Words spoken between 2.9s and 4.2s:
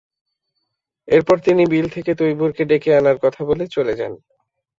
আনার কথা বলে চলে যান।